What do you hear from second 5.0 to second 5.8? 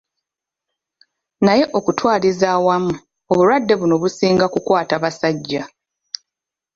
basajja